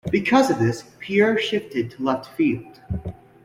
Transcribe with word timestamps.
Because 0.09 0.49
of 0.49 0.57
this, 0.57 0.83
Pierre 0.97 1.37
shifted 1.37 1.91
to 1.91 2.01
left 2.01 2.25
field. 2.35 2.79